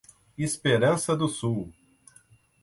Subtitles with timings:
[0.35, 1.71] Esperança do Sul